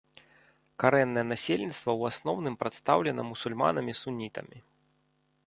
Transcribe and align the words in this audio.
Карэннае 0.83 1.23
насельніцтва 1.31 1.91
ў 1.99 2.15
асноўным 2.15 2.55
прадстаўлена 2.65 3.21
мусульманамі-сунітамі. 3.31 4.57